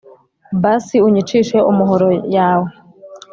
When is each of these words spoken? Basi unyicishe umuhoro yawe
Basi 0.63 0.97
unyicishe 1.07 1.57
umuhoro 1.71 2.07
yawe 2.35 2.69